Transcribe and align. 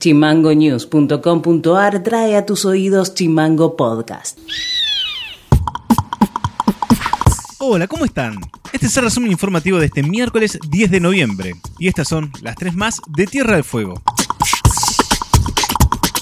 Chimangonews.com.ar 0.00 2.02
trae 2.02 2.34
a 2.34 2.44
tus 2.46 2.64
oídos 2.64 3.14
Chimango 3.14 3.76
Podcast. 3.76 4.38
Hola, 7.58 7.86
¿cómo 7.86 8.06
están? 8.06 8.36
Este 8.72 8.86
es 8.86 8.96
el 8.96 9.04
resumen 9.04 9.30
informativo 9.30 9.78
de 9.78 9.86
este 9.86 10.02
miércoles 10.02 10.58
10 10.70 10.90
de 10.90 11.00
noviembre. 11.00 11.54
Y 11.78 11.88
estas 11.88 12.08
son 12.08 12.32
las 12.40 12.56
tres 12.56 12.74
más 12.74 13.02
de 13.08 13.26
Tierra 13.26 13.56
del 13.56 13.64
Fuego. 13.64 14.02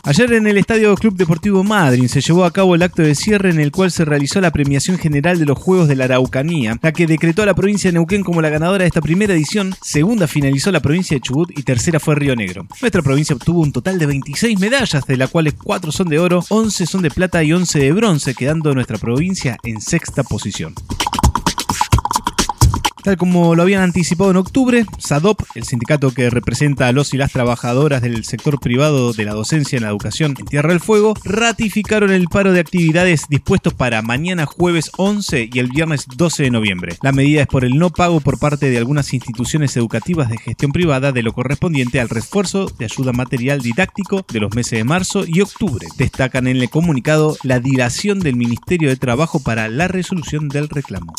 Ayer 0.08 0.32
en 0.32 0.46
el 0.46 0.56
Estadio 0.56 0.94
Club 0.94 1.16
Deportivo 1.16 1.62
Madrid 1.62 2.08
se 2.08 2.22
llevó 2.22 2.46
a 2.46 2.50
cabo 2.50 2.74
el 2.74 2.80
acto 2.80 3.02
de 3.02 3.14
cierre 3.14 3.50
en 3.50 3.60
el 3.60 3.70
cual 3.70 3.90
se 3.90 4.06
realizó 4.06 4.40
la 4.40 4.50
premiación 4.50 4.96
general 4.96 5.38
de 5.38 5.44
los 5.44 5.58
Juegos 5.58 5.86
de 5.86 5.96
la 5.96 6.06
Araucanía, 6.06 6.78
la 6.80 6.92
que 6.92 7.06
decretó 7.06 7.42
a 7.42 7.44
la 7.44 7.52
provincia 7.52 7.88
de 7.88 7.92
Neuquén 7.92 8.24
como 8.24 8.40
la 8.40 8.48
ganadora 8.48 8.84
de 8.84 8.86
esta 8.86 9.02
primera 9.02 9.34
edición, 9.34 9.74
segunda 9.82 10.26
finalizó 10.26 10.72
la 10.72 10.80
provincia 10.80 11.14
de 11.14 11.20
Chubut 11.20 11.50
y 11.50 11.62
tercera 11.62 12.00
fue 12.00 12.14
Río 12.14 12.34
Negro. 12.34 12.66
Nuestra 12.80 13.02
provincia 13.02 13.36
obtuvo 13.36 13.60
un 13.60 13.70
total 13.70 13.98
de 13.98 14.06
26 14.06 14.58
medallas, 14.58 15.04
de 15.06 15.18
las 15.18 15.28
cuales 15.28 15.52
4 15.62 15.92
son 15.92 16.08
de 16.08 16.18
oro, 16.18 16.42
11 16.48 16.86
son 16.86 17.02
de 17.02 17.10
plata 17.10 17.44
y 17.44 17.52
11 17.52 17.78
de 17.78 17.92
bronce, 17.92 18.34
quedando 18.34 18.72
nuestra 18.72 18.96
provincia 18.96 19.58
en 19.62 19.82
sexta 19.82 20.22
posición. 20.22 20.72
Tal 23.08 23.16
como 23.16 23.54
lo 23.54 23.62
habían 23.62 23.80
anticipado 23.80 24.30
en 24.30 24.36
octubre, 24.36 24.84
SADOP, 24.98 25.40
el 25.54 25.64
sindicato 25.64 26.10
que 26.10 26.28
representa 26.28 26.88
a 26.88 26.92
los 26.92 27.14
y 27.14 27.16
las 27.16 27.32
trabajadoras 27.32 28.02
del 28.02 28.22
sector 28.26 28.60
privado 28.60 29.14
de 29.14 29.24
la 29.24 29.32
docencia 29.32 29.78
en 29.78 29.84
la 29.84 29.88
educación 29.88 30.34
en 30.38 30.44
Tierra 30.44 30.68
del 30.68 30.80
Fuego, 30.80 31.14
ratificaron 31.24 32.10
el 32.10 32.28
paro 32.28 32.52
de 32.52 32.60
actividades 32.60 33.24
dispuestos 33.30 33.72
para 33.72 34.02
mañana 34.02 34.44
jueves 34.44 34.90
11 34.98 35.48
y 35.50 35.58
el 35.58 35.68
viernes 35.68 36.04
12 36.18 36.42
de 36.42 36.50
noviembre. 36.50 36.98
La 37.00 37.12
medida 37.12 37.40
es 37.40 37.46
por 37.46 37.64
el 37.64 37.78
no 37.78 37.88
pago 37.88 38.20
por 38.20 38.38
parte 38.38 38.68
de 38.68 38.76
algunas 38.76 39.14
instituciones 39.14 39.74
educativas 39.78 40.28
de 40.28 40.36
gestión 40.36 40.72
privada 40.72 41.10
de 41.10 41.22
lo 41.22 41.32
correspondiente 41.32 42.00
al 42.00 42.10
refuerzo 42.10 42.66
de 42.78 42.84
ayuda 42.84 43.14
material 43.14 43.62
didáctico 43.62 44.26
de 44.30 44.40
los 44.40 44.54
meses 44.54 44.80
de 44.80 44.84
marzo 44.84 45.24
y 45.26 45.40
octubre. 45.40 45.86
Destacan 45.96 46.46
en 46.46 46.58
el 46.58 46.68
comunicado 46.68 47.38
la 47.42 47.58
dilación 47.58 48.20
del 48.20 48.36
Ministerio 48.36 48.90
de 48.90 48.96
Trabajo 48.96 49.40
para 49.40 49.68
la 49.68 49.88
resolución 49.88 50.50
del 50.50 50.68
reclamo. 50.68 51.14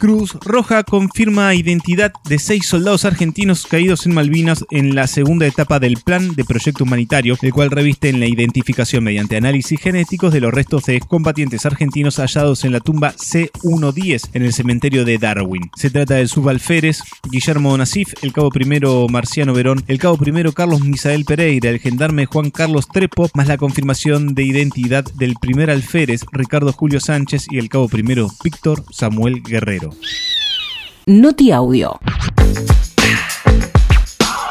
Cruz 0.00 0.32
Roja 0.46 0.82
confirma 0.82 1.54
identidad 1.54 2.14
de 2.26 2.38
seis 2.38 2.64
soldados 2.64 3.04
argentinos 3.04 3.66
caídos 3.66 4.06
en 4.06 4.14
Malvinas 4.14 4.64
en 4.70 4.94
la 4.94 5.06
segunda 5.06 5.46
etapa 5.46 5.78
del 5.78 5.98
plan 5.98 6.34
de 6.34 6.46
proyecto 6.46 6.84
humanitario, 6.84 7.36
el 7.42 7.52
cual 7.52 7.70
reviste 7.70 8.08
en 8.08 8.18
la 8.18 8.24
identificación 8.24 9.04
mediante 9.04 9.36
análisis 9.36 9.78
genéticos 9.78 10.32
de 10.32 10.40
los 10.40 10.54
restos 10.54 10.84
de 10.86 11.00
combatientes 11.00 11.66
argentinos 11.66 12.16
hallados 12.16 12.64
en 12.64 12.72
la 12.72 12.80
tumba 12.80 13.12
C110 13.12 14.30
en 14.32 14.42
el 14.42 14.54
cementerio 14.54 15.04
de 15.04 15.18
Darwin. 15.18 15.70
Se 15.76 15.90
trata 15.90 16.14
del 16.14 16.30
subalférez 16.30 17.02
Guillermo 17.30 17.76
Nasif, 17.76 18.14
el 18.22 18.32
cabo 18.32 18.48
primero 18.48 19.06
Marciano 19.06 19.52
Verón, 19.52 19.84
el 19.86 19.98
cabo 19.98 20.16
primero 20.16 20.52
Carlos 20.52 20.80
Misael 20.80 21.26
Pereira, 21.26 21.68
el 21.68 21.78
gendarme 21.78 22.24
Juan 22.24 22.50
Carlos 22.50 22.88
Trepo, 22.88 23.28
más 23.34 23.48
la 23.48 23.58
confirmación 23.58 24.34
de 24.34 24.44
identidad 24.44 25.04
del 25.12 25.34
primer 25.38 25.70
alférez 25.70 26.22
Ricardo 26.32 26.72
Julio 26.72 27.00
Sánchez 27.00 27.48
y 27.50 27.58
el 27.58 27.68
cabo 27.68 27.86
primero 27.86 28.30
Víctor 28.42 28.82
Samuel 28.90 29.42
Guerrero. 29.42 29.89
Noti 31.06 31.52
Audio. 31.52 31.98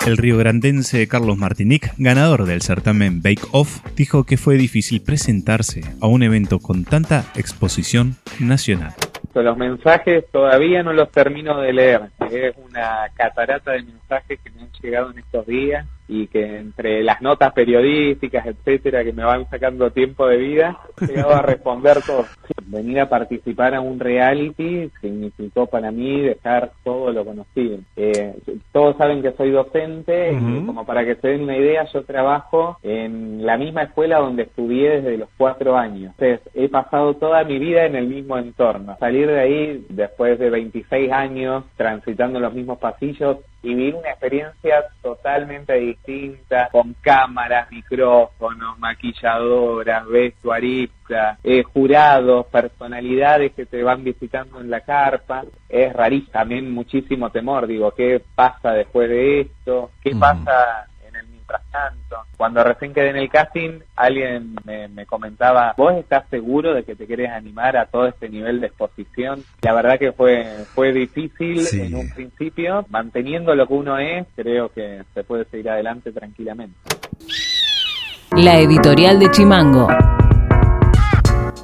El 0.05 0.17
río 0.17 0.37
grandense 0.37 1.07
Carlos 1.07 1.37
Martinic, 1.37 1.93
ganador 1.97 2.45
del 2.45 2.61
certamen 2.61 3.21
Bake 3.21 3.43
Off, 3.51 3.81
dijo 3.95 4.23
que 4.23 4.37
fue 4.37 4.55
difícil 4.55 5.01
presentarse 5.01 5.81
a 6.01 6.07
un 6.07 6.23
evento 6.23 6.59
con 6.59 6.85
tanta 6.85 7.25
exposición 7.35 8.15
nacional. 8.39 8.93
Los 9.35 9.57
mensajes 9.57 10.25
todavía 10.31 10.83
no 10.83 10.93
los 10.93 11.11
termino 11.11 11.61
de 11.61 11.73
leer. 11.73 12.09
Es 12.31 12.55
una 12.57 13.09
catarata 13.13 13.71
de 13.71 13.83
mensajes 13.83 14.39
que 14.43 14.49
me 14.51 14.61
han 14.63 14.71
llegado 14.81 15.11
en 15.11 15.19
estos 15.19 15.45
días 15.45 15.85
y 16.09 16.27
que 16.27 16.57
entre 16.57 17.03
las 17.03 17.21
notas 17.21 17.53
periodísticas, 17.53 18.45
etcétera, 18.47 19.03
que 19.03 19.13
me 19.13 19.23
van 19.23 19.47
sacando 19.47 19.91
tiempo 19.91 20.27
de 20.27 20.37
vida, 20.37 20.79
llegado 21.07 21.35
a 21.35 21.43
responder 21.43 22.01
todo. 22.01 22.25
Venir 22.65 22.99
a 22.99 23.09
participar 23.09 23.75
a 23.75 23.81
un 23.81 23.99
reality 23.99 24.89
significó 25.01 25.67
para 25.67 25.91
mí 25.91 26.21
dejar 26.21 26.71
todo 26.83 27.11
lo 27.11 27.23
conocido. 27.23 27.77
Eh, 27.95 28.35
todos 28.71 28.97
saben 28.97 29.21
que 29.21 29.31
soy 29.33 29.51
docente 29.51 30.33
y 30.33 30.65
como 30.65 30.85
para 30.85 31.05
que 31.05 31.15
se 31.15 31.29
den 31.29 31.43
una 31.43 31.57
idea, 31.57 31.85
yo 31.93 32.03
trabajo 32.03 32.77
en 32.81 33.45
la 33.45 33.57
misma 33.57 33.83
escuela 33.83 34.17
donde 34.17 34.43
estudié 34.43 35.01
desde 35.01 35.17
los 35.17 35.29
cuatro 35.37 35.77
años. 35.77 36.13
Entonces, 36.17 36.41
he 36.55 36.69
pasado 36.69 37.13
toda 37.15 37.43
mi 37.43 37.59
vida 37.59 37.85
en 37.85 37.95
el 37.95 38.07
mismo 38.07 38.37
entorno. 38.37 38.97
Salir 38.99 39.27
de 39.27 39.39
ahí 39.39 39.85
después 39.89 40.39
de 40.39 40.49
26 40.49 41.11
años 41.11 41.65
transitando 41.77 42.39
los 42.39 42.53
mismos 42.53 42.79
pasillos 42.79 43.37
vivir 43.61 43.95
una 43.95 44.09
experiencia 44.09 44.85
totalmente 45.01 45.73
distinta, 45.73 46.69
con 46.71 46.95
cámaras, 47.01 47.71
micrófonos, 47.71 48.79
maquilladoras, 48.79 50.07
vestuaristas, 50.07 51.39
eh, 51.43 51.63
jurados, 51.63 52.45
personalidades 52.47 53.53
que 53.53 53.65
te 53.65 53.83
van 53.83 54.03
visitando 54.03 54.61
en 54.61 54.69
la 54.69 54.81
carpa. 54.81 55.43
Es 55.67 55.93
rarísimo, 55.93 56.31
también 56.31 56.71
muchísimo 56.71 57.29
temor, 57.29 57.67
digo, 57.67 57.91
¿qué 57.91 58.21
pasa 58.35 58.71
después 58.71 59.09
de 59.09 59.41
esto? 59.41 59.91
¿Qué 60.01 60.15
pasa 60.15 60.88
tanto. 61.71 62.17
Cuando 62.37 62.63
recién 62.63 62.93
quedé 62.93 63.09
en 63.09 63.17
el 63.17 63.29
casting, 63.29 63.79
alguien 63.95 64.55
me, 64.65 65.05
comentaba, 65.05 65.73
¿vos 65.77 65.93
estás 65.95 66.27
seguro 66.29 66.73
de 66.73 66.83
que 66.83 66.95
te 66.95 67.07
querés 67.07 67.31
animar 67.31 67.77
a 67.77 67.85
todo 67.85 68.07
este 68.07 68.29
nivel 68.29 68.61
de 68.61 68.67
exposición? 68.67 69.43
La 69.61 69.73
verdad 69.73 69.97
que 69.97 70.11
fue, 70.11 70.45
fue 70.73 70.91
difícil 70.91 71.65
en 71.73 71.95
un 71.95 72.09
principio. 72.09 72.85
Manteniendo 72.89 73.55
lo 73.55 73.67
que 73.67 73.73
uno 73.73 73.97
es, 73.97 74.25
creo 74.35 74.69
que 74.69 75.03
se 75.13 75.23
puede 75.23 75.45
seguir 75.45 75.69
adelante 75.69 76.11
tranquilamente. 76.11 76.77
La 78.31 78.59
editorial 78.59 79.19
de 79.19 79.31
Chimango. 79.31 79.87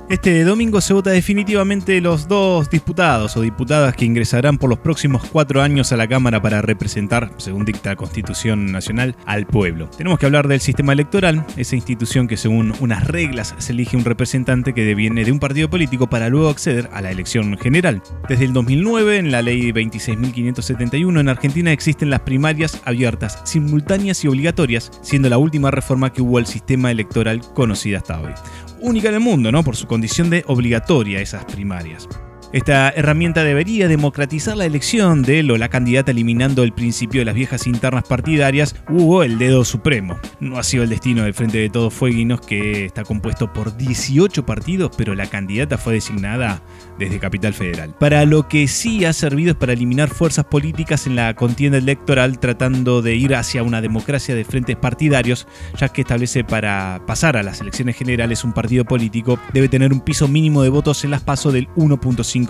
Este 0.07 0.43
domingo 0.43 0.81
se 0.81 0.93
vota 0.93 1.09
definitivamente 1.09 1.99
los 1.99 2.27
dos 2.27 2.69
diputados 2.69 3.35
o 3.37 3.41
diputadas 3.41 3.95
que 3.95 4.05
ingresarán 4.05 4.59
por 4.59 4.69
los 4.69 4.77
próximos 4.77 5.23
cuatro 5.31 5.63
años 5.63 5.91
a 5.91 5.97
la 5.97 6.07
Cámara 6.07 6.39
para 6.39 6.61
representar, 6.61 7.31
según 7.37 7.65
dicta 7.65 7.89
la 7.89 7.95
Constitución 7.95 8.71
Nacional, 8.71 9.15
al 9.25 9.47
pueblo. 9.47 9.89
Tenemos 9.97 10.19
que 10.19 10.27
hablar 10.27 10.47
del 10.47 10.59
sistema 10.59 10.93
electoral, 10.93 11.43
esa 11.57 11.75
institución 11.75 12.27
que 12.27 12.37
según 12.37 12.75
unas 12.81 13.07
reglas 13.07 13.55
se 13.57 13.71
elige 13.71 13.97
un 13.97 14.05
representante 14.05 14.75
que 14.75 14.85
deviene 14.85 15.25
de 15.25 15.31
un 15.31 15.39
partido 15.39 15.71
político 15.71 16.07
para 16.07 16.29
luego 16.29 16.49
acceder 16.49 16.87
a 16.93 17.01
la 17.01 17.09
elección 17.09 17.57
general. 17.57 18.03
Desde 18.29 18.45
el 18.45 18.53
2009, 18.53 19.17
en 19.17 19.31
la 19.31 19.41
ley 19.41 19.71
26.571, 19.71 21.19
en 21.19 21.29
Argentina 21.29 21.71
existen 21.71 22.11
las 22.11 22.19
primarias 22.19 22.79
abiertas, 22.85 23.41
simultáneas 23.43 24.23
y 24.23 24.27
obligatorias, 24.27 24.91
siendo 25.01 25.29
la 25.29 25.39
última 25.39 25.71
reforma 25.71 26.13
que 26.13 26.21
hubo 26.21 26.37
al 26.37 26.45
sistema 26.45 26.91
electoral 26.91 27.41
conocida 27.55 27.97
hasta 27.97 28.21
hoy 28.21 28.33
única 28.79 29.09
en 29.09 29.15
el 29.15 29.19
mundo, 29.19 29.51
¿no? 29.51 29.63
Por 29.63 29.75
su 29.75 29.87
condición 29.87 30.29
de 30.29 30.43
obligatoria 30.47 31.21
esas 31.21 31.45
primarias. 31.45 32.07
Esta 32.55 32.89
herramienta 32.89 33.43
debería 33.43 33.89
democratizar 33.89 34.55
la 34.55 34.65
elección 34.65 35.23
de 35.23 35.39
él 35.39 35.51
o 35.51 35.57
la 35.57 35.67
candidata 35.67 36.11
eliminando 36.11 36.63
el 36.63 36.71
principio 36.71 37.19
de 37.19 37.25
las 37.25 37.35
viejas 37.35 37.67
internas 37.67 38.05
partidarias 38.07 38.77
hubo 38.87 39.23
el 39.23 39.37
dedo 39.37 39.65
supremo. 39.65 40.17
No 40.39 40.57
ha 40.57 40.63
sido 40.63 40.83
el 40.83 40.89
destino 40.89 41.23
del 41.23 41.33
Frente 41.33 41.57
de 41.57 41.69
Todos 41.69 41.93
Fueguinos 41.93 42.39
que 42.39 42.85
está 42.85 43.03
compuesto 43.03 43.51
por 43.51 43.75
18 43.75 44.45
partidos, 44.45 44.91
pero 44.97 45.15
la 45.15 45.25
candidata 45.25 45.77
fue 45.77 45.95
designada 45.95 46.61
desde 46.97 47.19
Capital 47.19 47.53
Federal. 47.53 47.93
Para 47.99 48.23
lo 48.23 48.47
que 48.47 48.69
sí 48.69 49.03
ha 49.03 49.11
servido 49.11 49.51
es 49.51 49.57
para 49.57 49.73
eliminar 49.73 50.07
fuerzas 50.07 50.45
políticas 50.45 51.07
en 51.07 51.17
la 51.17 51.33
contienda 51.33 51.77
electoral 51.77 52.39
tratando 52.39 53.01
de 53.01 53.15
ir 53.15 53.35
hacia 53.35 53.63
una 53.63 53.81
democracia 53.81 54.33
de 54.33 54.45
frentes 54.45 54.77
partidarios, 54.77 55.45
ya 55.77 55.89
que 55.89 56.03
establece 56.03 56.45
para 56.45 57.01
pasar 57.05 57.35
a 57.35 57.43
las 57.43 57.59
elecciones 57.59 57.97
generales 57.97 58.45
un 58.45 58.53
partido 58.53 58.85
político 58.85 59.37
debe 59.51 59.67
tener 59.67 59.91
un 59.91 59.99
piso 59.99 60.29
mínimo 60.29 60.63
de 60.63 60.69
votos 60.69 61.03
en 61.03 61.11
las 61.11 61.21
pasos 61.21 61.51
del 61.51 61.67
1.5 61.75 62.44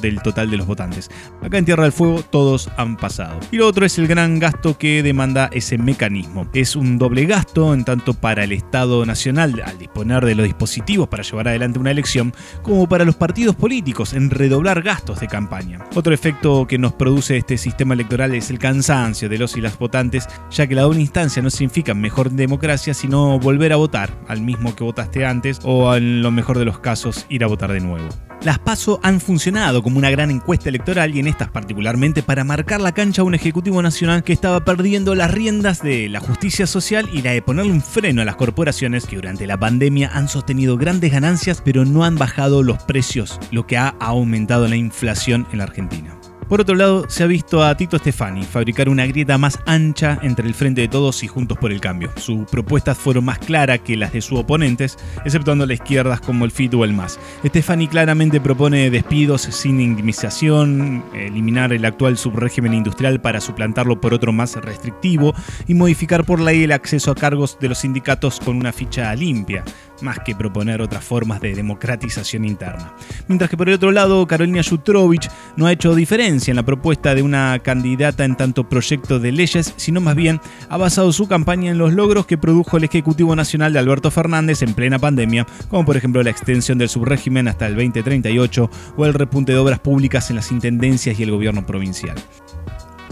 del 0.00 0.22
total 0.22 0.50
de 0.50 0.56
los 0.56 0.66
votantes. 0.66 1.10
Acá 1.42 1.58
en 1.58 1.64
Tierra 1.64 1.84
del 1.84 1.92
Fuego 1.92 2.22
todos 2.22 2.70
han 2.76 2.96
pasado. 2.96 3.38
Y 3.50 3.56
lo 3.56 3.66
otro 3.66 3.86
es 3.86 3.98
el 3.98 4.06
gran 4.06 4.38
gasto 4.38 4.78
que 4.78 5.02
demanda 5.02 5.50
ese 5.52 5.78
mecanismo. 5.78 6.48
Es 6.52 6.76
un 6.76 6.98
doble 6.98 7.26
gasto 7.26 7.74
en 7.74 7.84
tanto 7.84 8.14
para 8.14 8.44
el 8.44 8.52
Estado 8.52 9.04
Nacional 9.06 9.62
al 9.64 9.78
disponer 9.78 10.24
de 10.24 10.34
los 10.34 10.46
dispositivos 10.46 11.08
para 11.08 11.22
llevar 11.22 11.48
adelante 11.48 11.78
una 11.78 11.90
elección, 11.90 12.32
como 12.62 12.88
para 12.88 13.04
los 13.04 13.16
partidos 13.16 13.56
políticos 13.56 14.14
en 14.14 14.30
redoblar 14.30 14.82
gastos 14.82 15.20
de 15.20 15.28
campaña. 15.28 15.84
Otro 15.94 16.14
efecto 16.14 16.66
que 16.66 16.78
nos 16.78 16.92
produce 16.92 17.36
este 17.36 17.56
sistema 17.58 17.94
electoral 17.94 18.34
es 18.34 18.50
el 18.50 18.58
cansancio 18.58 19.28
de 19.28 19.38
los 19.38 19.56
y 19.56 19.60
las 19.60 19.78
votantes, 19.78 20.28
ya 20.50 20.66
que 20.66 20.74
la 20.74 20.82
doble 20.82 21.00
instancia 21.00 21.42
no 21.42 21.50
significa 21.50 21.94
mejor 21.94 22.30
democracia, 22.30 22.94
sino 22.94 23.38
volver 23.38 23.72
a 23.72 23.76
votar 23.76 24.12
al 24.28 24.40
mismo 24.40 24.74
que 24.74 24.84
votaste 24.84 25.24
antes 25.24 25.60
o 25.64 25.94
en 25.94 26.22
lo 26.22 26.30
mejor 26.30 26.58
de 26.58 26.64
los 26.64 26.78
casos 26.78 27.26
ir 27.28 27.44
a 27.44 27.46
votar 27.46 27.72
de 27.72 27.80
nuevo. 27.80 28.08
Las 28.42 28.60
PASO 28.60 29.00
han 29.02 29.20
funcionado 29.20 29.82
como 29.82 29.98
una 29.98 30.10
gran 30.10 30.30
encuesta 30.30 30.68
electoral 30.68 31.14
y 31.14 31.18
en 31.18 31.26
estas 31.26 31.50
particularmente 31.50 32.22
para 32.22 32.44
marcar 32.44 32.80
la 32.80 32.92
cancha 32.92 33.22
a 33.22 33.24
un 33.24 33.34
Ejecutivo 33.34 33.82
Nacional 33.82 34.22
que 34.22 34.32
estaba 34.32 34.64
perdiendo 34.64 35.16
las 35.16 35.32
riendas 35.32 35.82
de 35.82 36.08
la 36.08 36.20
justicia 36.20 36.68
social 36.68 37.08
y 37.12 37.22
la 37.22 37.32
de 37.32 37.42
ponerle 37.42 37.72
un 37.72 37.82
freno 37.82 38.22
a 38.22 38.24
las 38.24 38.36
corporaciones 38.36 39.06
que 39.06 39.16
durante 39.16 39.48
la 39.48 39.58
pandemia 39.58 40.10
han 40.14 40.28
sostenido 40.28 40.76
grandes 40.76 41.10
ganancias 41.10 41.60
pero 41.64 41.84
no 41.84 42.04
han 42.04 42.16
bajado 42.16 42.62
los 42.62 42.80
precios, 42.84 43.40
lo 43.50 43.66
que 43.66 43.76
ha 43.76 43.88
aumentado 43.98 44.68
la 44.68 44.76
inflación 44.76 45.46
en 45.50 45.58
la 45.58 45.64
Argentina. 45.64 46.17
Por 46.48 46.62
otro 46.62 46.74
lado, 46.74 47.04
se 47.10 47.22
ha 47.22 47.26
visto 47.26 47.62
a 47.62 47.76
Tito 47.76 47.98
Stefani 47.98 48.42
fabricar 48.42 48.88
una 48.88 49.06
grieta 49.06 49.36
más 49.36 49.58
ancha 49.66 50.18
entre 50.22 50.48
el 50.48 50.54
Frente 50.54 50.80
de 50.80 50.88
Todos 50.88 51.22
y 51.22 51.26
Juntos 51.26 51.58
por 51.58 51.72
el 51.72 51.80
Cambio. 51.80 52.10
Sus 52.16 52.46
propuestas 52.46 52.96
fueron 52.96 53.26
más 53.26 53.38
claras 53.38 53.80
que 53.80 53.98
las 53.98 54.14
de 54.14 54.22
sus 54.22 54.38
oponentes, 54.38 54.96
exceptuando 55.26 55.66
las 55.66 55.74
izquierdas 55.74 56.22
como 56.22 56.46
el 56.46 56.50
FIT 56.50 56.72
o 56.72 56.84
el 56.84 56.94
MAS. 56.94 57.20
Stefani 57.44 57.86
claramente 57.86 58.40
propone 58.40 58.88
despidos 58.88 59.42
sin 59.42 59.78
indemnización, 59.78 61.04
eliminar 61.12 61.74
el 61.74 61.84
actual 61.84 62.16
subrégimen 62.16 62.72
industrial 62.72 63.20
para 63.20 63.42
suplantarlo 63.42 64.00
por 64.00 64.14
otro 64.14 64.32
más 64.32 64.56
restrictivo 64.56 65.34
y 65.66 65.74
modificar 65.74 66.24
por 66.24 66.40
ley 66.40 66.64
el 66.64 66.72
acceso 66.72 67.10
a 67.10 67.14
cargos 67.14 67.58
de 67.60 67.68
los 67.68 67.78
sindicatos 67.78 68.40
con 68.40 68.56
una 68.56 68.72
ficha 68.72 69.14
limpia 69.14 69.64
más 70.02 70.18
que 70.20 70.34
proponer 70.34 70.80
otras 70.80 71.04
formas 71.04 71.40
de 71.40 71.54
democratización 71.54 72.44
interna. 72.44 72.94
Mientras 73.26 73.50
que 73.50 73.56
por 73.56 73.68
el 73.68 73.74
otro 73.74 73.90
lado, 73.90 74.26
Carolina 74.26 74.62
Jutrovich 74.62 75.28
no 75.56 75.66
ha 75.66 75.72
hecho 75.72 75.94
diferencia 75.94 76.52
en 76.52 76.56
la 76.56 76.64
propuesta 76.64 77.14
de 77.14 77.22
una 77.22 77.58
candidata 77.60 78.24
en 78.24 78.36
tanto 78.36 78.68
proyecto 78.68 79.18
de 79.18 79.32
leyes, 79.32 79.74
sino 79.76 80.00
más 80.00 80.14
bien 80.14 80.40
ha 80.68 80.76
basado 80.76 81.12
su 81.12 81.28
campaña 81.28 81.70
en 81.70 81.78
los 81.78 81.92
logros 81.92 82.26
que 82.26 82.38
produjo 82.38 82.76
el 82.76 82.84
Ejecutivo 82.84 83.34
Nacional 83.36 83.72
de 83.72 83.78
Alberto 83.78 84.10
Fernández 84.10 84.62
en 84.62 84.74
plena 84.74 84.98
pandemia, 84.98 85.46
como 85.68 85.84
por 85.84 85.96
ejemplo 85.96 86.22
la 86.22 86.30
extensión 86.30 86.78
del 86.78 86.88
subrégimen 86.88 87.48
hasta 87.48 87.66
el 87.66 87.74
2038 87.74 88.70
o 88.96 89.06
el 89.06 89.14
repunte 89.14 89.52
de 89.52 89.58
obras 89.58 89.80
públicas 89.80 90.30
en 90.30 90.36
las 90.36 90.52
intendencias 90.52 91.18
y 91.18 91.22
el 91.22 91.30
gobierno 91.30 91.64
provincial 91.66 92.16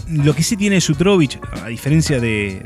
lo 0.09 0.33
que 0.33 0.43
sí 0.43 0.55
tiene 0.55 0.79
Jutrovich, 0.81 1.39
a 1.63 1.67
diferencia 1.67 2.19
de, 2.19 2.65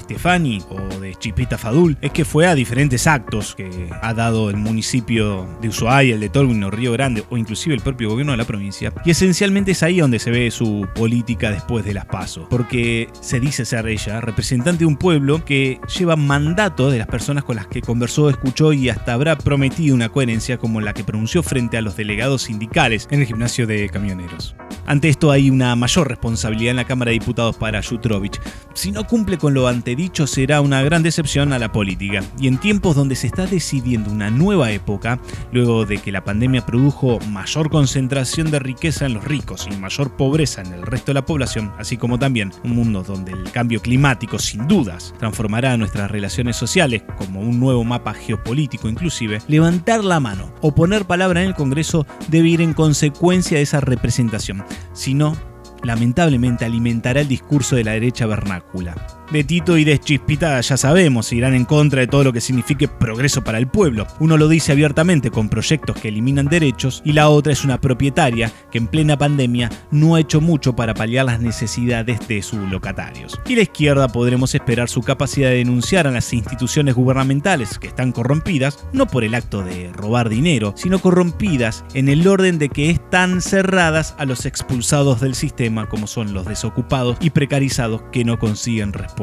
Stefani 0.00 0.62
o 0.68 1.00
de 1.00 1.14
Chipita 1.14 1.58
Fadul, 1.58 1.96
es 2.00 2.12
que 2.12 2.24
fue 2.24 2.46
a 2.46 2.54
diferentes 2.54 3.06
actos 3.06 3.54
que 3.54 3.88
ha 4.00 4.14
dado 4.14 4.50
el 4.50 4.56
municipio 4.56 5.48
de 5.60 5.68
Ushuaia, 5.68 6.14
el 6.14 6.20
de 6.20 6.28
Tolwyn 6.28 6.62
o 6.64 6.70
Río 6.70 6.92
Grande, 6.92 7.24
o 7.30 7.36
inclusive 7.36 7.74
el 7.74 7.80
propio 7.80 8.10
gobierno 8.10 8.32
de 8.32 8.38
la 8.38 8.44
provincia. 8.44 8.92
Y 9.04 9.10
esencialmente 9.10 9.72
es 9.72 9.82
ahí 9.82 10.00
donde 10.00 10.18
se 10.18 10.30
ve 10.30 10.50
su 10.50 10.86
política 10.94 11.50
después 11.50 11.84
de 11.84 11.94
las 11.94 12.06
pasos, 12.06 12.46
porque 12.48 13.08
se 13.20 13.40
dice 13.40 13.64
ser 13.64 13.86
ella 13.86 14.20
representante 14.20 14.80
de 14.80 14.86
un 14.86 14.96
pueblo 14.96 15.44
que 15.44 15.80
lleva 15.98 16.16
mandato 16.16 16.90
de 16.90 16.98
las 16.98 17.06
personas 17.06 17.44
con 17.44 17.56
las 17.56 17.66
que 17.66 17.82
conversó, 17.82 18.30
escuchó 18.30 18.72
y 18.72 18.88
hasta 18.88 19.12
habrá 19.12 19.36
prometido 19.36 19.94
una 19.94 20.08
coherencia 20.08 20.58
como 20.58 20.80
la 20.80 20.94
que 20.94 21.04
pronunció 21.04 21.42
frente 21.42 21.76
a 21.76 21.82
los 21.82 21.96
delegados 21.96 22.42
sindicales 22.42 23.08
en 23.10 23.20
el 23.20 23.26
gimnasio 23.26 23.66
de 23.66 23.88
camioneros. 23.88 24.54
Ante 24.86 25.08
esto 25.08 25.30
hay 25.30 25.48
una 25.48 25.76
mayor 25.76 26.08
responsabilidad 26.08 26.72
en 26.72 26.76
la 26.76 26.84
Cámara 26.84 27.10
de 27.10 27.18
Diputados 27.18 27.56
para 27.56 27.82
Jutrovich. 27.82 28.40
Si 28.74 28.90
no 28.90 29.04
cumple 29.06 29.38
con 29.38 29.54
lo 29.54 29.68
antedicho 29.68 30.26
será 30.26 30.60
una 30.60 30.82
gran 30.82 31.02
decepción 31.02 31.52
a 31.52 31.58
la 31.58 31.70
política. 31.70 32.22
Y 32.38 32.48
en 32.48 32.58
tiempos 32.58 32.96
donde 32.96 33.14
se 33.14 33.26
está 33.26 33.46
decidiendo 33.46 34.10
una 34.10 34.30
nueva 34.30 34.72
época, 34.72 35.20
luego 35.52 35.86
de 35.86 35.98
que 35.98 36.10
la 36.10 36.24
pandemia 36.24 36.66
produjo 36.66 37.20
mayor 37.28 37.70
concentración 37.70 38.50
de 38.50 38.58
riqueza 38.58 39.06
en 39.06 39.14
los 39.14 39.24
ricos 39.24 39.68
y 39.70 39.76
mayor 39.76 40.16
pobreza 40.16 40.62
en 40.62 40.72
el 40.72 40.82
resto 40.82 41.06
de 41.06 41.14
la 41.14 41.26
población, 41.26 41.72
así 41.78 41.96
como 41.96 42.18
también 42.18 42.52
un 42.64 42.74
mundo 42.74 43.02
donde 43.02 43.32
el 43.32 43.50
cambio 43.52 43.80
climático 43.80 44.38
sin 44.38 44.66
dudas 44.66 45.14
transformará 45.18 45.76
nuestras 45.76 46.10
relaciones 46.10 46.56
sociales 46.56 47.02
como 47.16 47.40
un 47.40 47.60
nuevo 47.60 47.84
mapa 47.84 48.14
geopolítico 48.14 48.88
inclusive, 48.88 49.40
levantar 49.48 50.04
la 50.04 50.20
mano 50.20 50.52
o 50.60 50.74
poner 50.74 51.04
palabra 51.04 51.42
en 51.42 51.48
el 51.48 51.54
Congreso 51.54 52.06
debe 52.28 52.48
ir 52.48 52.60
en 52.60 52.74
consecuencia 52.74 53.58
de 53.58 53.62
esa 53.62 53.80
representación. 53.80 54.64
Si 54.92 55.14
no, 55.14 55.36
lamentablemente 55.82 56.64
alimentará 56.64 57.20
el 57.20 57.28
discurso 57.28 57.76
de 57.76 57.84
la 57.84 57.92
derecha 57.92 58.26
vernácula. 58.26 59.21
De 59.32 59.44
Tito 59.44 59.78
y 59.78 59.84
de 59.84 59.98
ya 60.38 60.76
sabemos, 60.76 61.32
irán 61.32 61.54
en 61.54 61.64
contra 61.64 62.00
de 62.00 62.06
todo 62.06 62.22
lo 62.22 62.34
que 62.34 62.42
signifique 62.42 62.86
progreso 62.86 63.42
para 63.42 63.56
el 63.56 63.66
pueblo. 63.66 64.06
Uno 64.20 64.36
lo 64.36 64.46
dice 64.46 64.72
abiertamente 64.72 65.30
con 65.30 65.48
proyectos 65.48 65.96
que 65.96 66.08
eliminan 66.08 66.48
derechos 66.48 67.00
y 67.02 67.14
la 67.14 67.30
otra 67.30 67.54
es 67.54 67.64
una 67.64 67.80
propietaria 67.80 68.52
que 68.70 68.76
en 68.76 68.88
plena 68.88 69.16
pandemia 69.16 69.70
no 69.90 70.16
ha 70.16 70.20
hecho 70.20 70.42
mucho 70.42 70.76
para 70.76 70.92
paliar 70.92 71.24
las 71.24 71.40
necesidades 71.40 72.28
de 72.28 72.42
sus 72.42 72.60
locatarios. 72.70 73.40
Y 73.46 73.56
la 73.56 73.62
izquierda 73.62 74.08
podremos 74.08 74.54
esperar 74.54 74.90
su 74.90 75.00
capacidad 75.00 75.48
de 75.48 75.56
denunciar 75.56 76.06
a 76.06 76.10
las 76.10 76.30
instituciones 76.34 76.94
gubernamentales 76.94 77.78
que 77.78 77.86
están 77.86 78.12
corrompidas, 78.12 78.84
no 78.92 79.06
por 79.06 79.24
el 79.24 79.34
acto 79.34 79.62
de 79.62 79.90
robar 79.94 80.28
dinero, 80.28 80.74
sino 80.76 80.98
corrompidas 80.98 81.86
en 81.94 82.10
el 82.10 82.28
orden 82.28 82.58
de 82.58 82.68
que 82.68 82.90
están 82.90 83.40
cerradas 83.40 84.14
a 84.18 84.26
los 84.26 84.44
expulsados 84.44 85.22
del 85.22 85.34
sistema 85.34 85.88
como 85.88 86.06
son 86.06 86.34
los 86.34 86.44
desocupados 86.44 87.16
y 87.20 87.30
precarizados 87.30 88.02
que 88.12 88.26
no 88.26 88.38
consiguen 88.38 88.92
respuesta. 88.92 89.21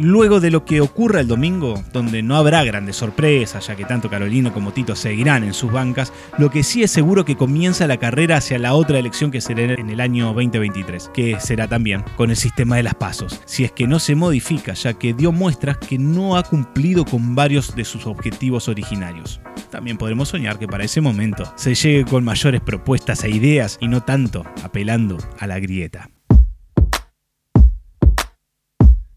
Luego 0.00 0.38
de 0.38 0.52
lo 0.52 0.64
que 0.64 0.80
ocurra 0.80 1.18
el 1.18 1.26
domingo, 1.26 1.82
donde 1.92 2.22
no 2.22 2.36
habrá 2.36 2.62
grandes 2.62 2.94
sorpresas, 2.94 3.66
ya 3.66 3.74
que 3.74 3.84
tanto 3.84 4.08
Carolina 4.08 4.52
como 4.52 4.72
Tito 4.72 4.94
seguirán 4.94 5.42
en 5.42 5.52
sus 5.52 5.72
bancas, 5.72 6.12
lo 6.38 6.52
que 6.52 6.62
sí 6.62 6.84
es 6.84 6.92
seguro 6.92 7.24
que 7.24 7.36
comienza 7.36 7.88
la 7.88 7.96
carrera 7.96 8.36
hacia 8.36 8.60
la 8.60 8.74
otra 8.74 9.00
elección 9.00 9.32
que 9.32 9.40
será 9.40 9.74
en 9.74 9.90
el 9.90 10.00
año 10.00 10.26
2023, 10.26 11.10
que 11.12 11.40
será 11.40 11.66
también 11.66 12.04
con 12.16 12.30
el 12.30 12.36
sistema 12.36 12.76
de 12.76 12.84
las 12.84 12.94
pasos, 12.94 13.40
si 13.44 13.64
es 13.64 13.72
que 13.72 13.88
no 13.88 13.98
se 13.98 14.14
modifica, 14.14 14.72
ya 14.74 14.94
que 14.94 15.14
dio 15.14 15.32
muestras 15.32 15.78
que 15.78 15.98
no 15.98 16.36
ha 16.36 16.44
cumplido 16.44 17.04
con 17.04 17.34
varios 17.34 17.74
de 17.74 17.84
sus 17.84 18.06
objetivos 18.06 18.68
originarios. 18.68 19.40
También 19.72 19.98
podremos 19.98 20.28
soñar 20.28 20.60
que 20.60 20.68
para 20.68 20.84
ese 20.84 21.00
momento 21.00 21.52
se 21.56 21.74
llegue 21.74 22.04
con 22.04 22.22
mayores 22.22 22.60
propuestas 22.60 23.24
e 23.24 23.30
ideas 23.30 23.78
y 23.80 23.88
no 23.88 24.00
tanto 24.04 24.44
apelando 24.62 25.18
a 25.40 25.48
la 25.48 25.58
grieta. 25.58 26.08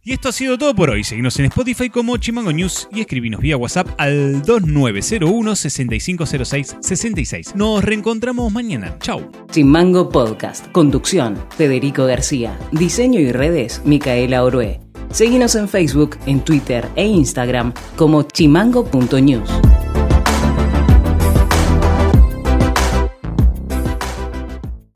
Y 0.03 0.13
esto 0.13 0.29
ha 0.29 0.31
sido 0.31 0.57
todo 0.57 0.73
por 0.73 0.89
hoy. 0.89 1.03
Seguimos 1.03 1.37
en 1.37 1.45
Spotify 1.45 1.89
como 1.91 2.17
Chimango 2.17 2.51
News 2.51 2.87
y 2.91 3.01
escribinos 3.01 3.39
vía 3.39 3.55
WhatsApp 3.55 3.87
al 3.99 4.41
2901 4.41 5.55
6506 5.55 6.77
66. 6.81 7.55
Nos 7.55 7.83
reencontramos 7.83 8.51
mañana. 8.51 8.97
Chau. 8.99 9.29
Chimango 9.51 10.09
Podcast. 10.09 10.67
Conducción: 10.71 11.37
Federico 11.55 12.05
García. 12.05 12.57
Diseño 12.71 13.19
y 13.19 13.31
redes: 13.31 13.83
Micaela 13.85 14.43
Orué. 14.43 14.79
Seguimos 15.11 15.53
en 15.53 15.69
Facebook, 15.69 16.17
en 16.25 16.39
Twitter 16.39 16.87
e 16.95 17.05
Instagram 17.05 17.71
como 17.95 18.23
chimango.news. 18.23 19.70